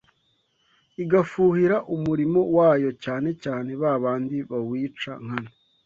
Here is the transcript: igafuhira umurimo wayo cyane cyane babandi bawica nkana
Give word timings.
igafuhira 1.03 1.77
umurimo 1.95 2.39
wayo 2.55 2.89
cyane 3.03 3.29
cyane 3.43 3.69
babandi 3.81 4.35
bawica 4.49 5.11
nkana 5.23 5.51